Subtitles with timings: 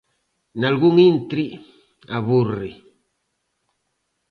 [0.59, 1.47] Nalgún intre,
[2.17, 2.71] aburre.